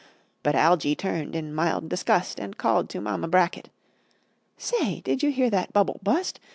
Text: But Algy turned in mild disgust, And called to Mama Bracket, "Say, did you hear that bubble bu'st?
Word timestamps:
But 0.41 0.55
Algy 0.55 0.95
turned 0.95 1.35
in 1.35 1.53
mild 1.53 1.87
disgust, 1.87 2.39
And 2.39 2.57
called 2.57 2.89
to 2.89 3.01
Mama 3.01 3.27
Bracket, 3.27 3.69
"Say, 4.57 5.01
did 5.01 5.21
you 5.21 5.29
hear 5.29 5.51
that 5.51 5.73
bubble 5.73 5.99
bu'st? 6.01 6.39